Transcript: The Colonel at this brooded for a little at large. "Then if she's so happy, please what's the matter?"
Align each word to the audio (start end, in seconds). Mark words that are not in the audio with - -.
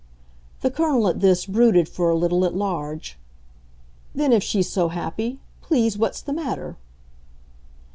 The 0.61 0.71
Colonel 0.71 1.07
at 1.09 1.19
this 1.19 1.45
brooded 1.45 1.87
for 1.87 2.09
a 2.09 2.15
little 2.15 2.43
at 2.43 2.55
large. 2.55 3.19
"Then 4.15 4.33
if 4.33 4.41
she's 4.41 4.67
so 4.67 4.87
happy, 4.87 5.39
please 5.61 5.95
what's 5.95 6.21
the 6.23 6.33
matter?" 6.33 6.75